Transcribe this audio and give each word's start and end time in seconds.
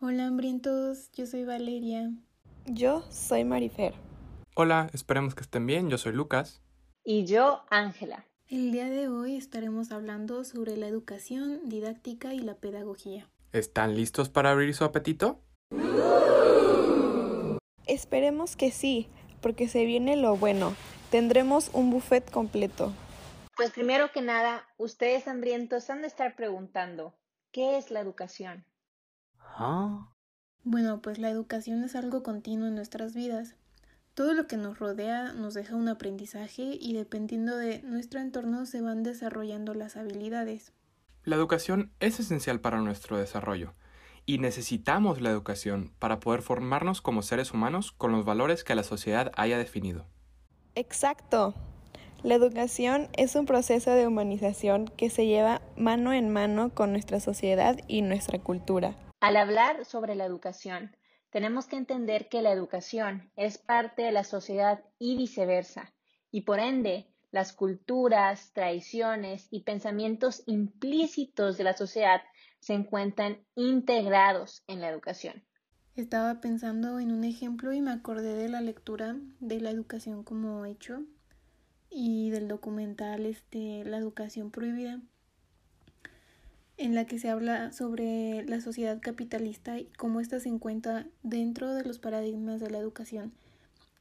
Hola 0.00 0.28
hambrientos, 0.28 1.10
yo 1.10 1.26
soy 1.26 1.42
Valeria. 1.42 2.12
Yo 2.66 3.02
soy 3.10 3.42
Marifer. 3.42 3.94
Hola, 4.54 4.88
esperemos 4.92 5.34
que 5.34 5.42
estén 5.42 5.66
bien, 5.66 5.90
yo 5.90 5.98
soy 5.98 6.12
Lucas. 6.12 6.62
Y 7.02 7.24
yo, 7.24 7.64
Ángela. 7.68 8.24
El 8.46 8.70
día 8.70 8.88
de 8.88 9.08
hoy 9.08 9.36
estaremos 9.36 9.90
hablando 9.90 10.44
sobre 10.44 10.76
la 10.76 10.86
educación 10.86 11.68
didáctica 11.68 12.32
y 12.32 12.38
la 12.38 12.54
pedagogía. 12.54 13.28
¿Están 13.50 13.96
listos 13.96 14.28
para 14.28 14.52
abrir 14.52 14.72
su 14.72 14.84
apetito? 14.84 15.40
Esperemos 17.86 18.54
que 18.54 18.70
sí, 18.70 19.08
porque 19.40 19.66
se 19.66 19.84
viene 19.84 20.14
lo 20.14 20.36
bueno. 20.36 20.76
Tendremos 21.10 21.70
un 21.72 21.90
buffet 21.90 22.30
completo. 22.30 22.92
Pues 23.56 23.72
primero 23.72 24.12
que 24.12 24.22
nada, 24.22 24.64
ustedes 24.76 25.26
hambrientos 25.26 25.90
han 25.90 26.02
de 26.02 26.06
estar 26.06 26.36
preguntando, 26.36 27.18
¿qué 27.50 27.78
es 27.78 27.90
la 27.90 27.98
educación? 27.98 28.64
¿Ah? 29.58 30.08
Bueno, 30.62 31.02
pues 31.02 31.18
la 31.18 31.30
educación 31.30 31.82
es 31.82 31.96
algo 31.96 32.22
continuo 32.22 32.68
en 32.68 32.76
nuestras 32.76 33.14
vidas. 33.14 33.56
Todo 34.14 34.32
lo 34.32 34.46
que 34.46 34.56
nos 34.56 34.78
rodea 34.78 35.32
nos 35.32 35.54
deja 35.54 35.74
un 35.74 35.88
aprendizaje 35.88 36.78
y 36.80 36.92
dependiendo 36.92 37.56
de 37.56 37.82
nuestro 37.82 38.20
entorno 38.20 38.66
se 38.66 38.80
van 38.80 39.02
desarrollando 39.02 39.74
las 39.74 39.96
habilidades. 39.96 40.72
La 41.24 41.36
educación 41.36 41.90
es 41.98 42.20
esencial 42.20 42.60
para 42.60 42.80
nuestro 42.80 43.18
desarrollo 43.18 43.74
y 44.26 44.38
necesitamos 44.38 45.20
la 45.20 45.30
educación 45.30 45.92
para 45.98 46.20
poder 46.20 46.42
formarnos 46.42 47.00
como 47.00 47.22
seres 47.22 47.52
humanos 47.52 47.92
con 47.92 48.12
los 48.12 48.24
valores 48.24 48.62
que 48.62 48.74
la 48.74 48.82
sociedad 48.84 49.32
haya 49.36 49.58
definido. 49.58 50.06
Exacto. 50.74 51.54
La 52.22 52.34
educación 52.34 53.08
es 53.16 53.34
un 53.34 53.46
proceso 53.46 53.90
de 53.90 54.06
humanización 54.06 54.86
que 54.96 55.10
se 55.10 55.26
lleva 55.26 55.62
mano 55.76 56.12
en 56.12 56.32
mano 56.32 56.70
con 56.74 56.92
nuestra 56.92 57.20
sociedad 57.20 57.78
y 57.88 58.02
nuestra 58.02 58.38
cultura. 58.38 58.96
Al 59.20 59.36
hablar 59.36 59.84
sobre 59.84 60.14
la 60.14 60.24
educación, 60.24 60.96
tenemos 61.30 61.66
que 61.66 61.76
entender 61.76 62.28
que 62.28 62.40
la 62.40 62.52
educación 62.52 63.30
es 63.36 63.58
parte 63.58 64.02
de 64.02 64.12
la 64.12 64.22
sociedad 64.22 64.84
y 64.98 65.16
viceversa, 65.16 65.92
y 66.30 66.42
por 66.42 66.60
ende, 66.60 67.08
las 67.30 67.52
culturas, 67.52 68.52
tradiciones 68.52 69.48
y 69.50 69.62
pensamientos 69.62 70.42
implícitos 70.46 71.58
de 71.58 71.64
la 71.64 71.76
sociedad 71.76 72.22
se 72.60 72.74
encuentran 72.74 73.38
integrados 73.54 74.62
en 74.66 74.80
la 74.80 74.88
educación. 74.88 75.44
Estaba 75.94 76.40
pensando 76.40 77.00
en 77.00 77.10
un 77.10 77.24
ejemplo 77.24 77.72
y 77.72 77.80
me 77.80 77.90
acordé 77.90 78.34
de 78.34 78.48
la 78.48 78.60
lectura 78.60 79.16
de 79.40 79.60
la 79.60 79.70
educación 79.70 80.22
como 80.22 80.64
hecho 80.64 81.02
y 81.90 82.30
del 82.30 82.46
documental 82.46 83.26
este 83.26 83.84
La 83.84 83.96
educación 83.96 84.50
prohibida 84.50 85.00
en 86.78 86.94
la 86.94 87.06
que 87.06 87.18
se 87.18 87.28
habla 87.28 87.72
sobre 87.72 88.44
la 88.44 88.60
sociedad 88.60 89.00
capitalista 89.00 89.78
y 89.78 89.86
cómo 89.96 90.20
ésta 90.20 90.38
se 90.40 90.48
encuentra 90.48 91.06
dentro 91.22 91.74
de 91.74 91.84
los 91.84 91.98
paradigmas 91.98 92.60
de 92.60 92.70
la 92.70 92.78
educación. 92.78 93.32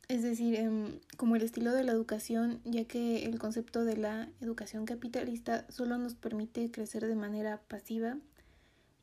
Es 0.08 0.24
decir, 0.24 0.56
em, 0.56 1.00
como 1.18 1.36
el 1.36 1.42
estilo 1.42 1.74
de 1.74 1.84
la 1.84 1.92
educación, 1.92 2.62
ya 2.64 2.86
que 2.86 3.26
el 3.26 3.40
concepto 3.40 3.84
de 3.84 3.98
la 3.98 4.30
educación 4.40 4.86
capitalista 4.86 5.66
solo 5.70 5.98
nos 5.98 6.16
permite 6.16 6.72
crecer 6.72 7.06
de 7.08 7.16
manera 7.16 7.62
pasiva 7.68 8.18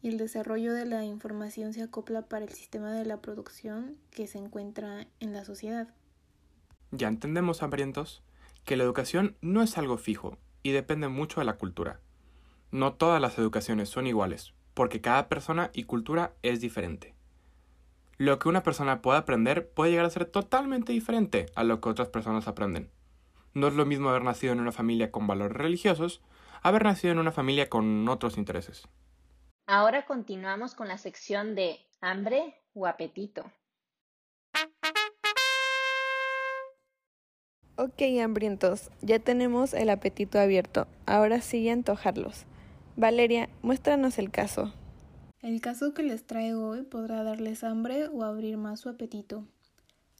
y 0.00 0.08
el 0.08 0.18
desarrollo 0.18 0.72
de 0.72 0.86
la 0.86 1.04
información 1.04 1.74
se 1.74 1.82
acopla 1.82 2.22
para 2.22 2.44
el 2.44 2.52
sistema 2.52 2.92
de 2.92 3.04
la 3.04 3.20
producción 3.20 3.96
que 4.10 4.26
se 4.26 4.38
encuentra 4.38 5.06
en 5.20 5.32
la 5.32 5.44
sociedad. 5.44 5.88
Ya 6.90 7.08
entendemos, 7.08 7.62
hambrientos, 7.62 8.22
que 8.64 8.76
la 8.76 8.84
educación 8.84 9.36
no 9.42 9.62
es 9.62 9.76
algo 9.76 9.98
fijo 9.98 10.38
y 10.62 10.70
depende 10.70 11.08
mucho 11.08 11.40
de 11.40 11.46
la 11.46 11.58
cultura. 11.58 12.00
No 12.74 12.94
todas 12.94 13.20
las 13.20 13.38
educaciones 13.38 13.88
son 13.88 14.08
iguales, 14.08 14.52
porque 14.74 15.00
cada 15.00 15.28
persona 15.28 15.70
y 15.74 15.84
cultura 15.84 16.32
es 16.42 16.60
diferente. 16.60 17.14
Lo 18.16 18.40
que 18.40 18.48
una 18.48 18.64
persona 18.64 19.00
puede 19.00 19.16
aprender 19.16 19.68
puede 19.68 19.92
llegar 19.92 20.06
a 20.06 20.10
ser 20.10 20.24
totalmente 20.24 20.90
diferente 20.90 21.46
a 21.54 21.62
lo 21.62 21.80
que 21.80 21.88
otras 21.88 22.08
personas 22.08 22.48
aprenden. 22.48 22.90
No 23.52 23.68
es 23.68 23.74
lo 23.74 23.86
mismo 23.86 24.08
haber 24.08 24.24
nacido 24.24 24.52
en 24.52 24.58
una 24.58 24.72
familia 24.72 25.12
con 25.12 25.28
valores 25.28 25.56
religiosos, 25.56 26.20
haber 26.62 26.82
nacido 26.82 27.12
en 27.12 27.20
una 27.20 27.30
familia 27.30 27.70
con 27.70 28.08
otros 28.08 28.38
intereses. 28.38 28.88
Ahora 29.68 30.04
continuamos 30.04 30.74
con 30.74 30.88
la 30.88 30.98
sección 30.98 31.54
de 31.54 31.78
hambre 32.00 32.56
o 32.74 32.88
apetito. 32.88 33.52
Ok, 37.76 38.02
hambrientos, 38.20 38.90
ya 39.00 39.20
tenemos 39.20 39.74
el 39.74 39.90
apetito 39.90 40.40
abierto. 40.40 40.88
Ahora 41.06 41.40
sigue 41.40 41.70
antojarlos. 41.70 42.46
Valeria, 42.96 43.48
muéstranos 43.60 44.20
el 44.20 44.30
caso. 44.30 44.72
El 45.42 45.60
caso 45.60 45.94
que 45.94 46.04
les 46.04 46.22
traigo 46.22 46.68
hoy 46.68 46.82
podrá 46.82 47.24
darles 47.24 47.64
hambre 47.64 48.06
o 48.06 48.22
abrir 48.22 48.56
más 48.56 48.78
su 48.78 48.88
apetito. 48.88 49.44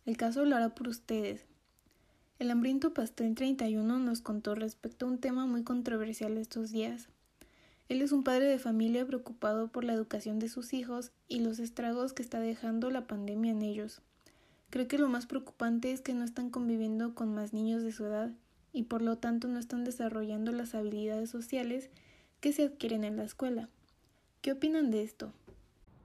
El 0.07 0.17
caso 0.17 0.45
lo 0.45 0.57
hará 0.57 0.71
por 0.71 0.89
ustedes. 0.89 1.47
El 2.41 2.51
hambriento 2.51 2.93
pastel 2.93 3.37
31 3.37 4.01
nos 4.01 4.23
contó 4.23 4.57
respecto 4.57 5.07
a 5.07 5.09
un 5.09 5.19
tema 5.19 5.47
muy 5.47 5.63
controversial 5.63 6.37
estos 6.37 6.73
días. 6.73 7.09
Él 7.89 8.03
es 8.03 8.11
un 8.11 8.25
padre 8.25 8.47
de 8.47 8.59
familia 8.59 9.07
preocupado 9.07 9.69
por 9.69 9.85
la 9.85 9.93
educación 9.93 10.41
de 10.41 10.49
sus 10.49 10.75
hijos 10.75 11.13
y 11.29 11.39
los 11.39 11.61
estragos 11.61 12.13
que 12.13 12.23
está 12.23 12.41
dejando 12.41 12.91
la 12.91 13.07
pandemia 13.07 13.53
en 13.53 13.63
ellos. 13.63 14.03
Cree 14.71 14.89
que 14.89 14.99
lo 14.99 15.09
más 15.09 15.27
preocupante 15.27 15.93
es 15.93 16.01
que 16.01 16.13
no 16.13 16.25
están 16.25 16.51
conviviendo 16.51 17.15
con 17.15 17.33
más 17.33 17.53
niños 17.53 17.85
de 17.85 17.93
su 17.93 18.05
edad 18.05 18.33
y 18.73 18.83
por 18.83 19.01
lo 19.01 19.17
tanto 19.17 19.47
no 19.47 19.61
están 19.61 19.85
desarrollando 19.85 20.51
las 20.51 20.75
habilidades 20.75 21.31
sociales 21.31 21.89
que 22.45 22.53
se 22.53 22.65
adquieren 22.65 23.05
en 23.05 23.17
la 23.17 23.25
escuela. 23.25 23.71
¿Qué 24.43 24.53
opinan 24.53 24.91
de 24.91 25.03
esto? 25.03 25.33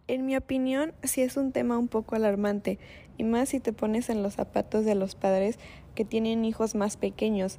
En 0.07 0.25
mi 0.25 0.37
opinión, 0.37 0.93
sí 1.03 1.19
es 1.19 1.35
un 1.35 1.51
tema 1.51 1.77
un 1.77 1.89
poco 1.89 2.15
alarmante, 2.15 2.79
y 3.17 3.25
más 3.25 3.49
si 3.49 3.59
te 3.59 3.73
pones 3.73 4.09
en 4.09 4.23
los 4.23 4.35
zapatos 4.35 4.85
de 4.85 4.95
los 4.95 5.15
padres 5.15 5.59
que 5.95 6.05
tienen 6.05 6.45
hijos 6.45 6.75
más 6.75 6.95
pequeños, 6.95 7.57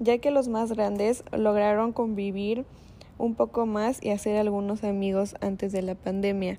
ya 0.00 0.18
que 0.18 0.32
los 0.32 0.48
más 0.48 0.72
grandes 0.72 1.22
lograron 1.30 1.92
convivir 1.92 2.64
un 3.16 3.36
poco 3.36 3.64
más 3.64 4.02
y 4.02 4.10
hacer 4.10 4.36
algunos 4.38 4.82
amigos 4.82 5.36
antes 5.40 5.70
de 5.70 5.82
la 5.82 5.94
pandemia. 5.94 6.58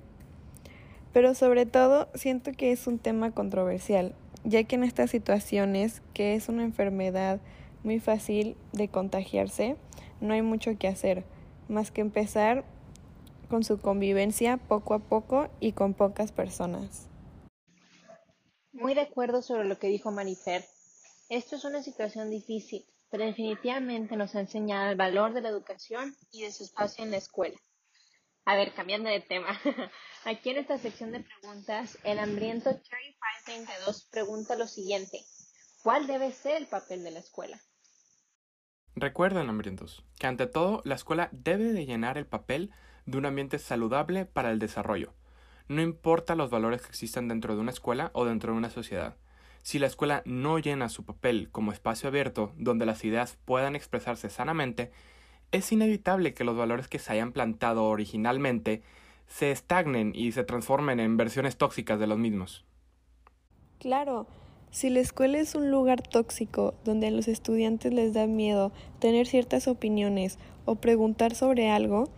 Pero 1.12 1.34
sobre 1.34 1.66
todo 1.66 2.08
siento 2.14 2.52
que 2.52 2.72
es 2.72 2.86
un 2.86 2.98
tema 2.98 3.32
controversial, 3.32 4.14
ya 4.42 4.64
que 4.64 4.76
en 4.76 4.84
estas 4.84 5.10
situaciones, 5.10 6.00
que 6.14 6.34
es 6.34 6.48
una 6.48 6.64
enfermedad 6.64 7.42
muy 7.84 8.00
fácil 8.00 8.56
de 8.72 8.88
contagiarse, 8.88 9.76
no 10.22 10.32
hay 10.32 10.40
mucho 10.40 10.78
que 10.78 10.88
hacer 10.88 11.26
más 11.68 11.90
que 11.90 12.00
empezar 12.00 12.64
con 13.48 13.64
su 13.64 13.78
convivencia 13.78 14.56
poco 14.56 14.94
a 14.94 14.98
poco 14.98 15.48
y 15.60 15.72
con 15.72 15.94
pocas 15.94 16.32
personas. 16.32 17.08
Muy 18.72 18.94
de 18.94 19.02
acuerdo 19.02 19.42
sobre 19.42 19.64
lo 19.64 19.78
que 19.78 19.88
dijo 19.88 20.10
Marifer. 20.10 20.64
Esto 21.28 21.56
es 21.56 21.64
una 21.64 21.82
situación 21.82 22.30
difícil, 22.30 22.86
pero 23.10 23.24
definitivamente 23.24 24.16
nos 24.16 24.34
ha 24.34 24.40
enseñado 24.40 24.90
el 24.90 24.96
valor 24.96 25.32
de 25.32 25.40
la 25.40 25.48
educación 25.48 26.14
y 26.30 26.42
de 26.42 26.52
su 26.52 26.64
espacio 26.64 27.04
en 27.04 27.10
la 27.10 27.16
escuela. 27.16 27.58
A 28.44 28.56
ver, 28.56 28.72
cambiando 28.72 29.10
de 29.10 29.20
tema. 29.20 29.60
Aquí 30.24 30.50
en 30.50 30.58
esta 30.58 30.78
sección 30.78 31.12
de 31.12 31.20
preguntas, 31.20 31.98
el 32.04 32.18
hambriento 32.18 32.70
Cherry 32.70 33.16
532 33.44 34.08
pregunta 34.10 34.56
lo 34.56 34.66
siguiente. 34.66 35.22
¿Cuál 35.82 36.06
debe 36.06 36.32
ser 36.32 36.56
el 36.56 36.66
papel 36.66 37.04
de 37.04 37.10
la 37.10 37.18
escuela? 37.18 37.60
Recuerden, 39.00 39.48
hambrientos, 39.48 40.04
que 40.18 40.26
ante 40.26 40.48
todo 40.48 40.82
la 40.84 40.96
escuela 40.96 41.28
debe 41.30 41.72
de 41.72 41.86
llenar 41.86 42.18
el 42.18 42.26
papel 42.26 42.72
de 43.06 43.16
un 43.16 43.26
ambiente 43.26 43.60
saludable 43.60 44.24
para 44.26 44.50
el 44.50 44.58
desarrollo. 44.58 45.14
No 45.68 45.82
importa 45.82 46.34
los 46.34 46.50
valores 46.50 46.82
que 46.82 46.88
existan 46.88 47.28
dentro 47.28 47.54
de 47.54 47.60
una 47.60 47.70
escuela 47.70 48.10
o 48.12 48.24
dentro 48.24 48.52
de 48.52 48.58
una 48.58 48.70
sociedad. 48.70 49.16
Si 49.62 49.78
la 49.78 49.86
escuela 49.86 50.22
no 50.24 50.58
llena 50.58 50.88
su 50.88 51.04
papel 51.04 51.48
como 51.52 51.72
espacio 51.72 52.08
abierto 52.08 52.52
donde 52.56 52.86
las 52.86 53.04
ideas 53.04 53.38
puedan 53.44 53.76
expresarse 53.76 54.30
sanamente, 54.30 54.90
es 55.52 55.70
inevitable 55.70 56.34
que 56.34 56.42
los 56.42 56.56
valores 56.56 56.88
que 56.88 56.98
se 56.98 57.12
hayan 57.12 57.30
plantado 57.30 57.84
originalmente 57.84 58.82
se 59.28 59.52
estagnen 59.52 60.12
y 60.12 60.32
se 60.32 60.42
transformen 60.42 60.98
en 60.98 61.16
versiones 61.16 61.56
tóxicas 61.56 62.00
de 62.00 62.08
los 62.08 62.18
mismos. 62.18 62.64
Claro, 63.78 64.26
si 64.70 64.90
la 64.90 65.00
escuela 65.00 65.38
es 65.38 65.54
un 65.54 65.70
lugar 65.70 66.02
tóxico 66.02 66.74
donde 66.84 67.08
a 67.08 67.10
los 67.10 67.28
estudiantes 67.28 67.92
les 67.92 68.12
da 68.12 68.26
miedo 68.26 68.72
tener 68.98 69.26
ciertas 69.26 69.68
opiniones 69.68 70.38
o 70.64 70.74
preguntar 70.76 71.34
sobre 71.34 71.70
algo, 71.70 72.08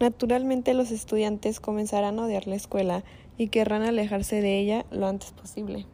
Naturalmente 0.00 0.72
los 0.72 0.92
estudiantes 0.92 1.60
comenzarán 1.60 2.18
a 2.18 2.24
odiar 2.24 2.46
la 2.46 2.54
escuela 2.54 3.04
y 3.36 3.48
querrán 3.48 3.82
alejarse 3.82 4.40
de 4.40 4.58
ella 4.58 4.86
lo 4.90 5.06
antes 5.06 5.32
posible. 5.32 5.86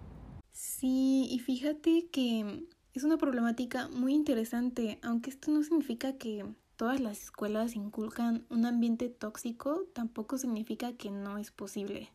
Sí, 0.53 1.27
y 1.29 1.41
fíjate 1.41 2.07
que 2.13 2.67
es 2.95 3.03
una 3.03 3.19
problemática 3.19 3.89
muy 3.89 4.15
interesante, 4.15 5.01
aunque 5.03 5.31
esto 5.31 5.51
no 5.51 5.65
significa 5.65 6.17
que 6.19 6.47
todas 6.77 7.01
las 7.01 7.21
escuelas 7.21 7.75
inculcan 7.75 8.47
un 8.49 8.65
ambiente 8.65 9.09
tóxico, 9.09 9.87
tampoco 9.93 10.39
significa 10.39 10.93
que 10.93 11.11
no 11.11 11.37
es 11.37 11.51
posible. 11.51 12.13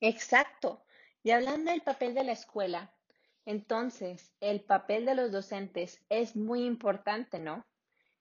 Exacto. 0.00 0.82
Y 1.22 1.30
hablando 1.30 1.70
del 1.70 1.82
papel 1.82 2.14
de 2.14 2.24
la 2.24 2.32
escuela, 2.32 2.90
entonces 3.48 4.34
el 4.40 4.60
papel 4.60 5.06
de 5.06 5.14
los 5.14 5.32
docentes 5.32 6.04
es 6.10 6.36
muy 6.36 6.66
importante, 6.66 7.38
¿no? 7.38 7.66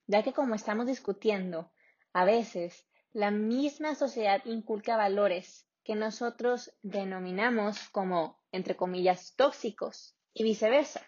Ya 0.05 0.23
que 0.23 0.31
como 0.31 0.55
estamos 0.55 0.87
discutiendo, 0.87 1.69
a 2.13 2.23
veces 2.23 2.87
la 3.11 3.29
misma 3.29 3.93
sociedad 3.95 4.41
inculca 4.45 4.95
valores 4.95 5.67
que 5.83 5.95
nosotros 5.95 6.71
denominamos 6.81 7.89
como, 7.89 8.39
entre 8.53 8.77
comillas, 8.77 9.35
tóxicos 9.35 10.15
y 10.33 10.45
viceversa. 10.45 11.05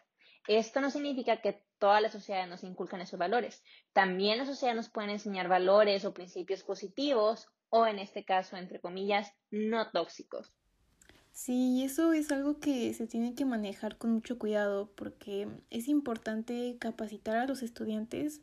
Esto 0.49 0.81
no 0.81 0.91
significa 0.91 1.41
que 1.41 1.63
todas 1.77 2.01
las 2.01 2.11
sociedades 2.11 2.49
nos 2.49 2.65
inculcan 2.65 2.99
esos 2.99 3.17
valores. 3.17 3.63
También 3.93 4.37
las 4.37 4.47
sociedades 4.47 4.75
nos 4.75 4.89
pueden 4.89 5.11
enseñar 5.11 5.47
valores 5.47 6.03
o 6.03 6.13
principios 6.13 6.63
positivos 6.63 7.47
o, 7.69 7.87
en 7.87 7.99
este 7.99 8.25
caso, 8.25 8.57
entre 8.57 8.81
comillas, 8.81 9.33
no 9.49 9.89
tóxicos. 9.91 10.53
Sí, 11.41 11.85
eso 11.85 12.11
es 12.11 12.33
algo 12.33 12.59
que 12.59 12.93
se 12.93 13.07
tiene 13.07 13.33
que 13.33 13.45
manejar 13.45 13.95
con 13.97 14.11
mucho 14.11 14.37
cuidado 14.37 14.89
porque 14.95 15.47
es 15.69 15.87
importante 15.87 16.75
capacitar 16.79 17.37
a 17.37 17.47
los 17.47 17.63
estudiantes 17.63 18.41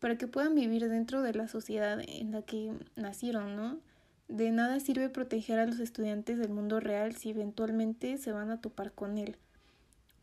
para 0.00 0.16
que 0.16 0.26
puedan 0.26 0.54
vivir 0.54 0.88
dentro 0.88 1.20
de 1.20 1.34
la 1.34 1.46
sociedad 1.46 2.00
en 2.00 2.32
la 2.32 2.40
que 2.40 2.72
nacieron, 2.96 3.54
¿no? 3.54 3.80
De 4.28 4.50
nada 4.50 4.80
sirve 4.80 5.10
proteger 5.10 5.58
a 5.58 5.66
los 5.66 5.78
estudiantes 5.78 6.38
del 6.38 6.48
mundo 6.48 6.80
real 6.80 7.14
si 7.14 7.28
eventualmente 7.28 8.16
se 8.16 8.32
van 8.32 8.50
a 8.50 8.62
topar 8.62 8.92
con 8.92 9.18
él. 9.18 9.36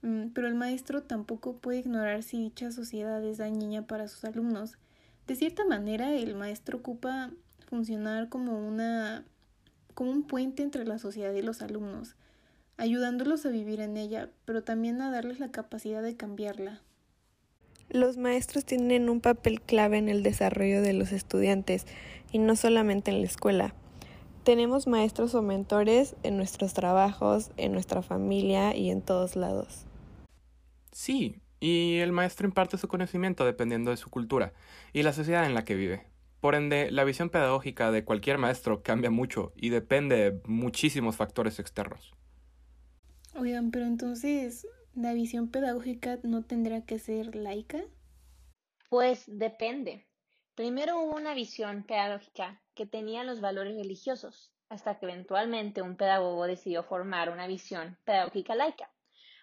Mm, 0.01 0.29
pero 0.29 0.47
el 0.47 0.55
maestro 0.55 1.03
tampoco 1.03 1.57
puede 1.57 1.77
ignorar 1.77 2.23
si 2.23 2.41
dicha 2.41 2.71
sociedad 2.71 3.23
es 3.23 3.37
dañina 3.37 3.85
para 3.85 4.07
sus 4.07 4.23
alumnos. 4.25 4.79
De 5.27 5.35
cierta 5.35 5.63
manera, 5.63 6.11
el 6.11 6.33
maestro 6.33 6.79
ocupa 6.79 7.29
funcionar 7.67 8.29
como 8.29 8.67
una 8.67 9.25
como 9.99 10.11
un 10.11 10.23
puente 10.23 10.63
entre 10.63 10.85
la 10.85 10.97
sociedad 10.97 11.33
y 11.33 11.41
los 11.41 11.61
alumnos, 11.61 12.15
ayudándolos 12.77 13.45
a 13.45 13.49
vivir 13.49 13.81
en 13.81 13.97
ella, 13.97 14.29
pero 14.45 14.63
también 14.63 15.01
a 15.01 15.11
darles 15.11 15.41
la 15.41 15.51
capacidad 15.51 16.01
de 16.01 16.15
cambiarla. 16.15 16.79
Los 17.89 18.15
maestros 18.15 18.63
tienen 18.63 19.09
un 19.09 19.19
papel 19.19 19.59
clave 19.59 19.97
en 19.97 20.07
el 20.07 20.23
desarrollo 20.23 20.81
de 20.81 20.93
los 20.93 21.11
estudiantes 21.11 21.85
y 22.31 22.37
no 22.37 22.55
solamente 22.55 23.11
en 23.11 23.19
la 23.19 23.27
escuela. 23.27 23.75
Tenemos 24.45 24.87
maestros 24.87 25.35
o 25.35 25.41
mentores 25.41 26.15
en 26.23 26.37
nuestros 26.37 26.73
trabajos, 26.73 27.51
en 27.57 27.73
nuestra 27.73 28.01
familia 28.01 28.77
y 28.77 28.91
en 28.91 29.01
todos 29.01 29.35
lados. 29.35 29.83
Sí, 30.93 31.41
y 31.59 31.97
el 31.97 32.13
maestro 32.13 32.47
imparte 32.47 32.77
su 32.77 32.87
conocimiento 32.87 33.43
dependiendo 33.43 33.91
de 33.91 33.97
su 33.97 34.09
cultura 34.09 34.53
y 34.93 35.03
la 35.03 35.11
sociedad 35.11 35.45
en 35.45 35.55
la 35.55 35.65
que 35.65 35.75
vive. 35.75 36.05
Por 36.41 36.55
ende, 36.55 36.89
la 36.91 37.03
visión 37.03 37.29
pedagógica 37.29 37.91
de 37.91 38.05
cualquier 38.05 38.37
maestro 38.37 38.81
cambia 38.81 39.09
mucho 39.09 39.51
y 39.55 39.69
depende 39.69 40.15
de 40.15 40.41
muchísimos 40.45 41.15
factores 41.15 41.59
externos. 41.59 42.13
Oigan, 43.35 43.71
pero 43.71 43.85
entonces, 43.85 44.65
¿La 44.95 45.13
visión 45.13 45.49
pedagógica 45.49 46.19
no 46.23 46.43
tendrá 46.43 46.81
que 46.81 46.99
ser 46.99 47.35
laica? 47.35 47.79
Pues 48.89 49.23
depende. 49.27 50.07
Primero 50.55 50.99
hubo 50.99 51.15
una 51.15 51.33
visión 51.35 51.83
pedagógica 51.83 52.61
que 52.73 52.85
tenía 52.85 53.23
los 53.23 53.39
valores 53.39 53.77
religiosos, 53.77 54.51
hasta 54.67 54.99
que 54.99 55.05
eventualmente 55.05 55.81
un 55.81 55.95
pedagogo 55.95 56.47
decidió 56.47 56.83
formar 56.83 57.29
una 57.29 57.47
visión 57.47 57.97
pedagógica 58.03 58.55
laica. 58.55 58.91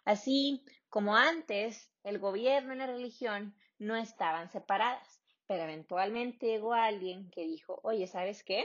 Así 0.05 0.65
como 0.91 1.17
antes 1.17 1.91
el 2.03 2.19
gobierno 2.19 2.75
y 2.75 2.77
la 2.79 2.87
religión 2.87 3.55
no 3.79 3.97
estaban 3.97 4.51
separadas, 4.51 5.16
pero 5.47 5.63
eventualmente 5.65 6.47
llegó 6.47 6.75
alguien 6.75 7.31
que 7.31 7.47
dijo, 7.47 7.81
oye, 7.83 8.07
¿sabes 8.07 8.43
qué? 8.43 8.65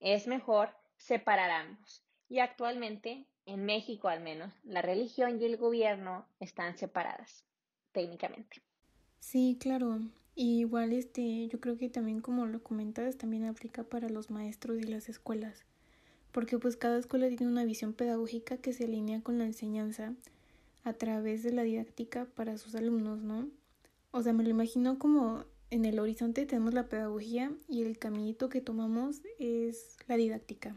Es 0.00 0.26
mejor 0.26 0.70
separar 0.96 1.50
ambos. 1.50 2.04
Y 2.28 2.38
actualmente 2.38 3.26
en 3.46 3.64
México 3.64 4.08
al 4.08 4.20
menos, 4.20 4.52
la 4.64 4.82
religión 4.82 5.40
y 5.40 5.44
el 5.44 5.56
gobierno 5.56 6.26
están 6.38 6.76
separadas, 6.76 7.44
técnicamente. 7.92 8.62
Sí, 9.18 9.56
claro. 9.60 10.00
Y 10.34 10.60
igual 10.60 10.92
este, 10.92 11.48
yo 11.48 11.60
creo 11.60 11.76
que 11.76 11.88
también 11.88 12.20
como 12.20 12.46
lo 12.46 12.62
comentas, 12.62 13.18
también 13.18 13.44
aplica 13.44 13.82
para 13.84 14.08
los 14.08 14.30
maestros 14.30 14.78
y 14.78 14.84
las 14.84 15.08
escuelas. 15.08 15.64
Porque 16.32 16.58
pues 16.58 16.76
cada 16.76 16.98
escuela 16.98 17.28
tiene 17.28 17.48
una 17.48 17.64
visión 17.64 17.92
pedagógica 17.92 18.56
que 18.58 18.72
se 18.72 18.84
alinea 18.84 19.20
con 19.20 19.38
la 19.38 19.44
enseñanza 19.44 20.14
a 20.84 20.92
través 20.92 21.42
de 21.42 21.52
la 21.52 21.62
didáctica 21.62 22.26
para 22.36 22.56
sus 22.56 22.74
alumnos, 22.74 23.20
¿no? 23.20 23.48
O 24.12 24.22
sea, 24.22 24.32
me 24.32 24.44
lo 24.44 24.50
imagino 24.50 24.98
como 24.98 25.44
en 25.70 25.84
el 25.84 25.98
horizonte 25.98 26.46
tenemos 26.46 26.74
la 26.74 26.88
pedagogía 26.88 27.52
y 27.68 27.82
el 27.82 27.98
caminito 27.98 28.48
que 28.48 28.60
tomamos 28.60 29.22
es 29.38 29.96
la 30.08 30.16
didáctica. 30.16 30.74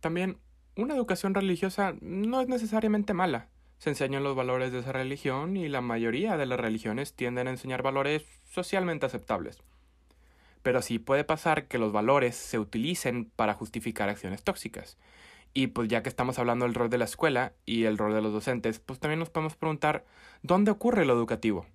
También 0.00 0.38
una 0.76 0.94
educación 0.94 1.34
religiosa 1.34 1.94
no 2.00 2.40
es 2.40 2.48
necesariamente 2.48 3.14
mala. 3.14 3.48
Se 3.78 3.90
enseñan 3.90 4.22
los 4.22 4.36
valores 4.36 4.72
de 4.72 4.78
esa 4.78 4.92
religión 4.92 5.56
y 5.56 5.68
la 5.68 5.80
mayoría 5.80 6.36
de 6.36 6.46
las 6.46 6.58
religiones 6.58 7.14
tienden 7.14 7.48
a 7.48 7.50
enseñar 7.50 7.82
valores 7.82 8.24
socialmente 8.50 9.06
aceptables. 9.06 9.58
Pero 10.62 10.80
sí 10.80 10.98
puede 10.98 11.24
pasar 11.24 11.66
que 11.66 11.78
los 11.78 11.92
valores 11.92 12.36
se 12.36 12.58
utilicen 12.58 13.30
para 13.36 13.54
justificar 13.54 14.08
acciones 14.08 14.42
tóxicas. 14.42 14.96
Y 15.52 15.68
pues 15.68 15.88
ya 15.88 16.02
que 16.02 16.08
estamos 16.08 16.38
hablando 16.38 16.64
del 16.64 16.74
rol 16.74 16.90
de 16.90 16.98
la 16.98 17.04
escuela 17.04 17.52
y 17.66 17.84
el 17.84 17.98
rol 17.98 18.14
de 18.14 18.22
los 18.22 18.32
docentes, 18.32 18.80
pues 18.80 18.98
también 18.98 19.18
nos 19.18 19.30
podemos 19.30 19.56
preguntar 19.56 20.04
¿dónde 20.42 20.70
ocurre 20.70 21.04
lo 21.04 21.12
educativo? 21.12 21.66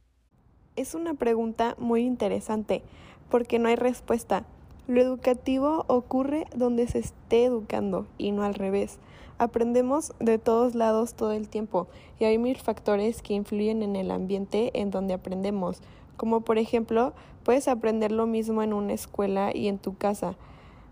Es 0.76 0.96
una 0.96 1.14
pregunta 1.14 1.76
muy 1.78 2.02
interesante, 2.02 2.84
porque 3.30 3.60
no 3.60 3.70
hay 3.70 3.76
respuesta. 3.76 4.46
Lo 4.88 5.02
educativo 5.02 5.86
ocurre 5.88 6.48
donde 6.56 6.88
se 6.88 7.00
esté 7.00 7.46
educando 7.46 8.08
y 8.18 8.32
no 8.32 8.44
al 8.44 8.56
revés. 8.56 8.98
Aprendemos 9.38 10.14
de 10.20 10.38
todos 10.38 10.76
lados 10.76 11.14
todo 11.14 11.32
el 11.32 11.48
tiempo 11.48 11.88
y 12.20 12.26
hay 12.26 12.38
mil 12.38 12.58
factores 12.58 13.22
que 13.22 13.36
influyen 13.36 13.84
en 13.84 13.96
el 13.96 14.12
ambiente 14.12 14.72
en 14.74 14.92
donde 14.92 15.14
aprendemos, 15.14 15.82
como 16.18 16.42
por 16.42 16.58
ejemplo 16.58 17.14
puedes 17.44 17.68
aprender 17.68 18.12
lo 18.12 18.28
mismo 18.28 18.64
en 18.64 18.74
una 18.74 18.94
escuela 18.94 19.56
y 19.56 19.68
en 19.70 19.78
tu 19.78 19.96
casa, 19.96 20.36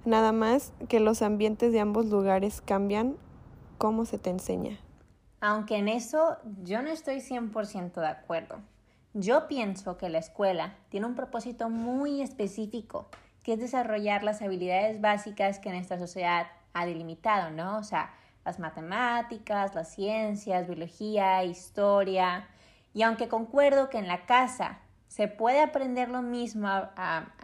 nada 0.06 0.32
más 0.32 0.72
que 0.88 1.00
los 1.00 1.22
ambientes 1.22 1.74
de 1.74 1.82
ambos 1.82 2.06
lugares 2.06 2.62
cambian 2.62 3.18
cómo 3.78 4.06
se 4.06 4.18
te 4.18 4.30
enseña. 4.30 4.80
Aunque 5.42 5.76
en 5.76 5.88
eso 5.88 6.38
yo 6.64 6.82
no 6.82 6.90
estoy 6.90 7.18
100% 7.18 8.00
de 8.00 8.08
acuerdo. 8.08 8.58
Yo 9.20 9.48
pienso 9.48 9.98
que 9.98 10.10
la 10.10 10.20
escuela 10.20 10.76
tiene 10.90 11.08
un 11.08 11.16
propósito 11.16 11.70
muy 11.70 12.22
específico 12.22 13.10
que 13.42 13.54
es 13.54 13.60
desarrollar 13.60 14.24
las 14.24 14.44
habilidades 14.44 15.02
básicas 15.02 15.58
que 15.58 15.72
nuestra 15.72 15.98
sociedad 15.98 16.46
ha 16.76 16.86
delimitado, 16.86 17.50
¿no? 17.50 17.80
O 17.80 17.84
sea, 17.84 18.14
las 18.46 18.60
matemáticas, 18.60 19.74
las 19.74 19.92
ciencias, 19.92 20.68
biología, 20.68 21.44
historia. 21.44 22.48
Y 22.94 23.02
aunque 23.02 23.28
concuerdo 23.28 23.90
que 23.90 23.98
en 23.98 24.08
la 24.08 24.28
casa 24.28 24.82
se 25.08 25.28
puede 25.28 25.62
aprender 25.62 26.10
lo 26.10 26.22
mismo, 26.22 26.70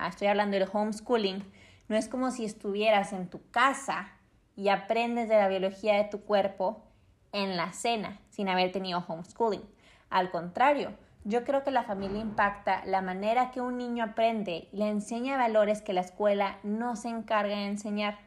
estoy 0.08 0.28
hablando 0.28 0.60
del 0.60 0.70
homeschooling, 0.72 1.44
no 1.88 1.96
es 1.96 2.08
como 2.08 2.30
si 2.30 2.46
estuvieras 2.46 3.14
en 3.14 3.32
tu 3.32 3.50
casa 3.50 4.12
y 4.56 4.70
aprendes 4.70 5.28
de 5.28 5.38
la 5.38 5.48
biología 5.48 5.96
de 5.96 6.04
tu 6.04 6.22
cuerpo 6.22 6.84
en 7.32 7.58
la 7.58 7.74
cena 7.74 8.20
sin 8.30 8.48
haber 8.48 8.72
tenido 8.72 9.04
homeschooling. 9.08 9.68
Al 10.12 10.30
contrario, 10.30 10.92
yo 11.26 11.44
creo 11.46 11.64
que 11.64 11.72
la 11.72 11.84
familia 11.84 12.20
impacta 12.20 12.84
la 12.86 13.02
manera 13.02 13.52
que 13.52 13.62
un 13.62 13.78
niño 13.78 14.04
aprende 14.04 14.68
y 14.72 14.78
le 14.78 14.90
enseña 14.90 15.38
valores 15.38 15.82
que 15.82 15.94
la 15.94 16.02
escuela 16.02 16.60
no 16.64 16.96
se 16.96 17.10
encarga 17.10 17.56
de 17.56 17.68
enseñar. 17.68 18.20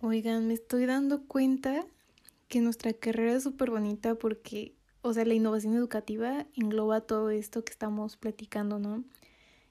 Oigan, 0.00 0.46
me 0.46 0.54
estoy 0.54 0.86
dando 0.86 1.26
cuenta 1.26 1.84
que 2.48 2.60
nuestra 2.60 2.92
carrera 2.92 3.32
es 3.32 3.42
súper 3.42 3.70
bonita 3.70 4.14
porque, 4.16 4.74
o 5.02 5.12
sea, 5.12 5.24
la 5.24 5.34
innovación 5.34 5.74
educativa 5.74 6.46
engloba 6.56 7.00
todo 7.00 7.30
esto 7.30 7.64
que 7.64 7.72
estamos 7.72 8.16
platicando, 8.16 8.78
¿no? 8.78 9.04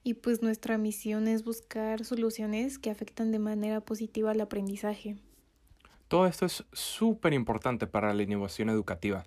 Y 0.02 0.14
pues 0.14 0.42
nuestra 0.42 0.78
misión 0.78 1.28
es 1.28 1.44
buscar 1.44 2.04
soluciones 2.04 2.78
que 2.78 2.90
afectan 2.90 3.32
de 3.32 3.38
manera 3.38 3.80
positiva 3.80 4.30
al 4.30 4.40
aprendizaje. 4.40 5.16
Todo 6.08 6.26
esto 6.26 6.46
es 6.46 6.64
súper 6.72 7.32
importante 7.34 7.86
para 7.86 8.12
la 8.14 8.22
innovación 8.22 8.70
educativa 8.70 9.24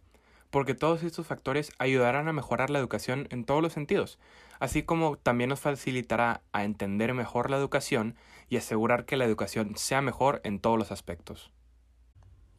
porque 0.53 0.75
todos 0.75 1.01
estos 1.01 1.25
factores 1.25 1.71
ayudarán 1.79 2.27
a 2.27 2.31
mejorar 2.31 2.69
la 2.69 2.77
educación 2.77 3.27
en 3.31 3.43
todos 3.43 3.63
los 3.63 3.73
sentidos, 3.73 4.19
así 4.59 4.83
como 4.83 5.17
también 5.17 5.49
nos 5.49 5.61
facilitará 5.61 6.43
a 6.51 6.63
entender 6.63 7.15
mejor 7.15 7.49
la 7.49 7.57
educación 7.57 8.15
y 8.49 8.57
asegurar 8.57 9.05
que 9.05 9.17
la 9.17 9.25
educación 9.25 9.75
sea 9.77 10.03
mejor 10.03 10.41
en 10.43 10.59
todos 10.59 10.77
los 10.77 10.91
aspectos. 10.91 11.51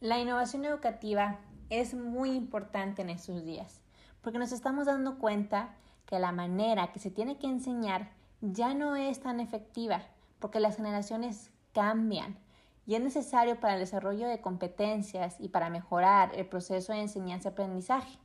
La 0.01 0.19
innovación 0.19 0.65
educativa 0.65 1.39
es 1.69 1.93
muy 1.93 2.31
importante 2.31 3.01
en 3.01 3.11
estos 3.11 3.45
días, 3.45 3.81
porque 4.19 4.39
nos 4.39 4.51
estamos 4.51 4.87
dando 4.87 5.17
cuenta 5.17 5.77
que 6.05 6.19
la 6.19 6.33
manera 6.33 6.91
que 6.91 6.99
se 6.99 7.11
tiene 7.11 7.37
que 7.37 7.47
enseñar 7.47 8.11
ya 8.41 8.73
no 8.73 8.97
es 8.97 9.21
tan 9.21 9.39
efectiva, 9.39 10.03
porque 10.39 10.59
las 10.59 10.75
generaciones 10.75 11.49
cambian 11.71 12.37
y 12.87 12.95
es 12.95 13.01
necesario 13.01 13.59
para 13.59 13.73
el 13.73 13.79
desarrollo 13.79 14.27
de 14.27 14.41
competencias 14.41 15.37
y 15.39 15.49
para 15.49 15.69
mejorar 15.69 16.31
el 16.35 16.45
proceso 16.45 16.93
de 16.93 17.01
enseñanza-aprendizaje, 17.01 18.17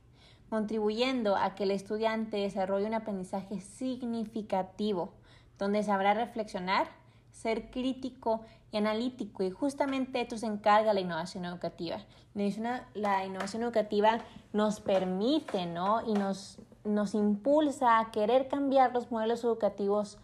contribuyendo 0.49 1.35
a 1.35 1.55
que 1.55 1.63
el 1.63 1.71
estudiante 1.71 2.37
desarrolle 2.37 2.85
un 2.85 2.93
aprendizaje 2.93 3.59
significativo, 3.59 5.13
donde 5.57 5.83
sabrá 5.83 6.13
reflexionar, 6.13 6.87
ser 7.31 7.71
crítico 7.71 8.41
y 8.71 8.77
analítico, 8.77 9.43
y 9.43 9.51
justamente 9.51 10.21
esto 10.21 10.37
se 10.37 10.45
encarga 10.45 10.93
la 10.93 11.01
innovación 11.01 11.45
educativa. 11.45 11.97
La 12.33 13.25
innovación, 13.25 13.63
educativa 13.63 14.19
nos 14.53 14.79
permite 14.79 15.65
¿no? 15.65 16.01
y 16.07 16.13
nos, 16.13 16.59
nos 16.83 17.13
impulsa 17.13 17.99
a 17.99 18.11
querer 18.11 18.47
cambiar 18.47 18.93
los 18.93 19.11
modelos 19.11 19.43
educativos 19.43 20.17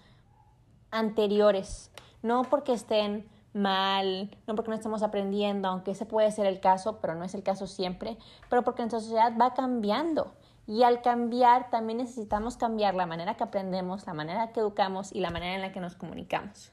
anteriores, 0.92 1.92
no 2.22 2.44
porque 2.44 2.74
estén 2.74 3.28
mal, 3.58 4.36
no 4.48 4.56
porque 4.56 4.70
no 4.70 4.76
estemos 4.76 5.04
aprendiendo, 5.04 5.68
aunque 5.68 5.92
ese 5.92 6.06
puede 6.06 6.32
ser 6.32 6.46
el 6.46 6.60
caso, 6.60 7.00
pero 7.02 7.16
no 7.16 7.24
es 7.24 7.34
el 7.34 7.44
caso 7.44 7.68
siempre, 7.68 8.18
pero 8.50 8.64
porque 8.64 8.82
nuestra 8.82 9.00
sociedad 9.00 9.34
va 9.40 9.54
cambiando. 9.54 10.34
Y 10.68 10.84
al 10.84 11.02
cambiar 11.02 11.70
también 11.70 12.00
necesitamos 12.00 12.58
cambiar 12.58 12.94
la 12.94 13.06
manera 13.06 13.36
que 13.36 13.44
aprendemos, 13.44 14.06
la 14.06 14.14
manera 14.14 14.52
que 14.52 14.60
educamos 14.60 15.14
y 15.14 15.22
la 15.22 15.30
manera 15.30 15.56
en 15.56 15.62
la 15.62 15.72
que 15.72 15.80
nos 15.80 15.96
comunicamos. 15.96 16.72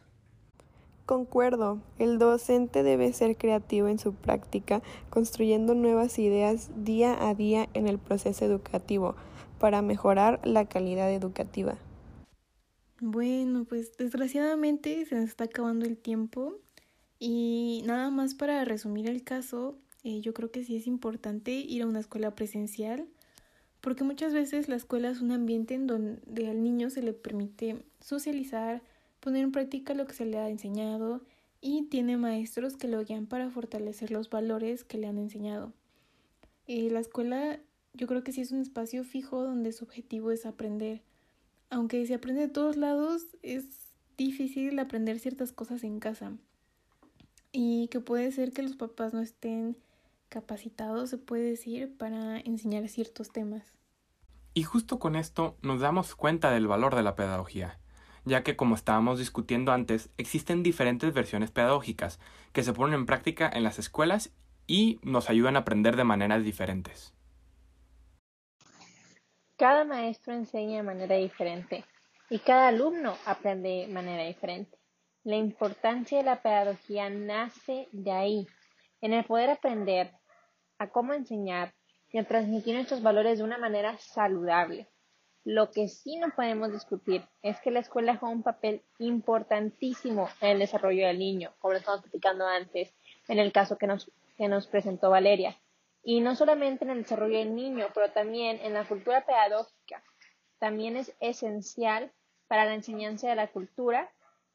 Concuerdo, 1.07 1.81
el 1.99 2.19
docente 2.19 2.83
debe 2.83 3.13
ser 3.13 3.37
creativo 3.37 3.89
en 3.89 3.99
su 3.99 4.15
práctica, 4.15 4.81
construyendo 5.11 5.75
nuevas 5.75 6.19
ideas 6.19 6.71
día 6.77 7.29
a 7.29 7.35
día 7.35 7.69
en 7.75 7.89
el 7.89 7.99
proceso 7.99 8.45
educativo 8.45 9.15
para 9.59 9.83
mejorar 9.83 10.41
la 10.45 10.65
calidad 10.65 11.13
educativa. 11.13 11.77
Bueno, 13.01 13.67
pues 13.69 13.97
desgraciadamente 13.99 15.05
se 15.05 15.15
nos 15.15 15.29
está 15.29 15.45
acabando 15.45 15.85
el 15.85 15.99
tiempo 15.99 16.55
y 17.19 17.83
nada 17.87 18.11
más 18.11 18.35
para 18.35 18.65
resumir 18.65 19.09
el 19.09 19.23
caso, 19.23 19.79
eh, 20.03 20.21
yo 20.21 20.35
creo 20.35 20.51
que 20.51 20.65
sí 20.65 20.77
es 20.77 20.87
importante 20.87 21.53
ir 21.53 21.83
a 21.83 21.87
una 21.87 22.01
escuela 22.01 22.35
presencial 22.35 23.09
porque 23.85 24.03
muchas 24.03 24.33
veces 24.33 24.69
la 24.71 24.77
escuela 24.77 25.11
es 25.11 25.21
un 25.21 25.31
ambiente 25.31 25.75
en 25.75 25.87
donde 25.87 26.49
al 26.49 26.63
niño 26.63 26.89
se 26.89 27.03
le 27.03 27.13
permite 27.13 27.85
socializar, 28.01 28.83
poner 29.21 29.45
en 29.45 29.53
práctica 29.53 29.93
lo 29.93 30.07
que 30.07 30.15
se 30.15 30.25
le 30.25 30.39
ha 30.39 30.49
enseñado 30.49 31.21
y 31.61 31.83
tiene 31.91 32.17
maestros 32.17 32.79
que 32.79 32.89
lo 32.89 33.05
guían 33.05 33.27
para 33.27 33.51
fortalecer 33.51 34.11
los 34.11 34.31
valores 34.31 34.85
que 34.85 34.97
le 34.97 35.07
han 35.07 35.19
enseñado. 35.19 35.75
Eh, 36.67 36.89
la 36.91 37.01
escuela 37.01 37.61
yo 37.93 38.07
creo 38.07 38.25
que 38.25 38.33
sí 38.33 38.41
es 38.41 38.53
un 38.53 38.61
espacio 38.61 39.05
fijo 39.05 39.43
donde 39.43 39.71
su 39.73 39.85
objetivo 39.85 40.31
es 40.31 40.47
aprender. 40.47 41.03
Aunque 41.69 42.07
se 42.07 42.15
aprende 42.15 42.41
de 42.41 42.49
todos 42.49 42.79
lados, 42.79 43.27
es 43.43 43.67
difícil 44.17 44.79
aprender 44.79 45.19
ciertas 45.19 45.53
cosas 45.53 45.85
en 45.85 46.01
casa. 46.01 46.33
Y 47.57 47.89
que 47.89 48.01
puede 48.01 48.33
ser 48.33 48.53
que 48.53 48.63
los 48.63 48.77
papás 48.77 49.15
no 49.15 49.23
estén 49.23 49.77
capacitados, 50.29 51.09
se 51.09 51.19
puede 51.19 51.45
decir, 51.45 51.97
para 51.97 52.39
enseñar 52.41 52.87
ciertos 52.89 53.31
temas. 53.31 53.73
Y 54.53 54.65
justo 54.65 54.99
con 54.99 55.17
esto 55.17 55.57
nos 55.63 55.81
damos 55.81 56.15
cuenta 56.15 56.51
del 56.51 56.67
valor 56.67 56.95
de 56.95 57.03
la 57.03 57.15
pedagogía 57.15 57.79
ya 58.25 58.43
que 58.43 58.57
como 58.57 58.75
estábamos 58.75 59.19
discutiendo 59.19 59.73
antes, 59.73 60.11
existen 60.17 60.63
diferentes 60.63 61.13
versiones 61.13 61.51
pedagógicas 61.51 62.19
que 62.53 62.63
se 62.63 62.73
ponen 62.73 63.01
en 63.01 63.07
práctica 63.07 63.51
en 63.53 63.65
las 63.65 63.79
escuelas 63.79 64.33
y 64.67 64.99
nos 65.03 65.29
ayudan 65.29 65.57
a 65.57 65.61
aprender 65.61 65.97
de 65.97 66.05
maneras 66.05 66.43
diferentes. 66.43 67.13
Cada 69.57 69.85
maestro 69.85 70.33
enseña 70.33 70.79
de 70.79 70.83
manera 70.83 71.17
diferente 71.17 71.85
y 72.31 72.39
cada 72.39 72.69
alumno 72.69 73.15
aprende 73.27 73.87
de 73.87 73.89
manera 73.89 74.25
diferente. 74.25 74.79
La 75.25 75.37
importancia 75.37 76.19
de 76.19 76.25
la 76.25 76.43
pedagogía 76.43 77.09
nace 77.09 77.89
de 77.93 78.13
ahí, 78.13 78.47
en 79.01 79.15
el 79.15 79.25
poder 79.25 79.49
aprender 79.49 80.13
a 80.79 80.91
cómo 80.91 81.15
enseñar 81.15 81.73
y 82.13 82.19
a 82.19 82.29
transmitir 82.29 82.75
nuestros 82.75 83.03
valores 83.03 83.39
de 83.39 83.45
una 83.45 83.57
manera 83.57 83.97
saludable. 83.97 84.87
Lo 85.43 85.71
que 85.71 85.89
sí 85.89 86.17
no 86.17 86.29
podemos 86.37 86.73
discutir 86.73 87.27
es 87.41 87.59
que 87.61 87.71
la 87.71 87.81
escuela 87.81 88.17
juega 88.17 88.35
un 88.35 88.43
papel 88.43 88.83
importantísimo 88.99 90.29
en 90.43 90.51
el 90.51 90.59
desarrollo 90.59 91.07
del 91.07 91.19
niño, 91.19 91.55
como 91.59 91.73
lo 91.73 91.79
estamos 91.79 92.03
platicando 92.03 92.47
antes, 92.47 92.95
en 93.27 93.39
el 93.39 93.51
caso 93.51 93.79
que 93.79 93.87
nos, 93.87 94.13
que 94.37 94.49
nos 94.49 94.67
presentó 94.67 95.09
Valeria. 95.09 95.59
Y 96.03 96.21
no 96.21 96.35
solamente 96.37 96.85
en 96.85 96.91
el 96.91 97.03
desarrollo 97.03 97.39
del 97.39 97.55
niño, 97.55 97.87
pero 97.95 98.13
también 98.13 98.61
en 98.63 98.75
la 98.75 98.87
cultura 98.87 99.25
pedagógica. 99.25 100.05
También 100.59 100.99
es 100.99 101.17
esencial 101.21 102.13
para 102.47 102.67
la 102.67 102.75
enseñanza 102.75 103.27
de 103.31 103.37
la 103.37 103.49
cultura, 103.49 104.13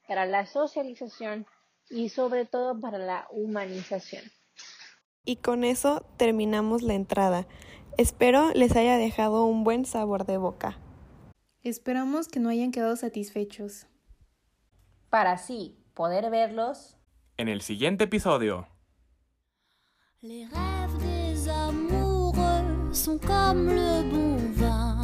para 0.10 0.26
la 0.26 0.48
socialización 0.48 1.46
y 1.88 2.10
sobre 2.10 2.46
todo 2.46 2.80
para 2.80 2.98
la 2.98 3.28
humanización. 3.30 4.24
Y 5.24 5.36
con 5.36 5.64
eso 5.64 6.04
terminamos 6.18 6.82
la 6.82 6.96
entrada. 6.96 7.46
Espero 7.98 8.52
les 8.56 8.76
haya 8.76 8.98
dejado 8.98 9.46
un 9.46 9.64
buen 9.64 9.86
sabor 9.86 10.26
de 10.26 10.38
boca. 10.38 10.80
Esperamos 11.64 12.28
que 12.28 12.40
no 12.40 12.50
hayan 12.50 12.72
quedado 12.72 12.96
satisfechos. 12.96 13.86
Para 15.12 15.34
así 15.34 15.78
poder 15.94 16.32
verlos 16.32 16.98
en 17.38 17.48
el 17.48 17.62
siguiente 17.62 18.06
episodio. 18.06 18.68
Les 20.22 20.48
rêves 20.48 20.98
des 21.00 21.48
amoureux 21.48 22.94
sont 22.94 23.20
comme 23.20 23.68
le 23.68 24.04
bon 24.10 24.38
vin. 24.54 25.02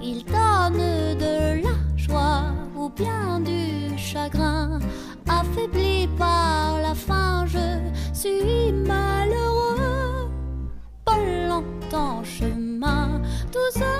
Ils 0.00 0.24
donnent 0.24 1.18
de 1.18 1.62
la 1.62 1.96
joie 1.96 2.54
ou 2.76 2.88
bien 2.88 3.40
du 3.40 3.55
chagrin, 4.26 4.80
affaibli 5.28 6.08
par 6.18 6.80
la 6.80 6.94
faim, 6.94 7.46
je 7.46 7.80
suis 8.12 8.72
malheureux. 8.72 10.28
Pas 11.04 11.18
longtemps 11.48 12.24
chemin, 12.24 13.22
tout 13.52 13.78
seul. 13.78 13.95